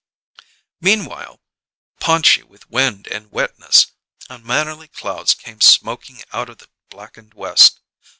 [0.79, 1.39] Meanwhile,
[1.99, 3.91] paunchy with wind and wetness,
[4.31, 7.81] unmannerly clouds came smoking out of the blackened west.